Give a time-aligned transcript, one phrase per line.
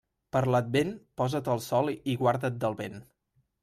[0.35, 3.03] Per l'advent, posa't al sol i guarda't del vent.